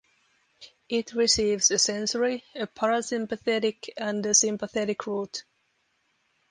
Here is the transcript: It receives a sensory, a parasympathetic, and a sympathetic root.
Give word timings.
It 0.89 1.13
receives 1.13 1.69
a 1.69 1.77
sensory, 1.77 2.43
a 2.55 2.65
parasympathetic, 2.65 3.89
and 3.95 4.25
a 4.25 4.33
sympathetic 4.33 5.05
root. 5.05 5.43